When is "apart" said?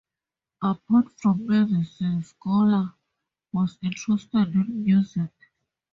0.63-1.11